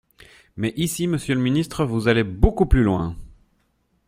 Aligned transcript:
Mais 0.57 0.73
ici, 0.77 1.05
monsieur 1.07 1.35
le 1.35 1.41
ministre, 1.41 1.85
vous 1.85 2.07
allez 2.07 2.23
beaucoup 2.23 2.65
plus 2.65 2.81
loin. 2.81 3.15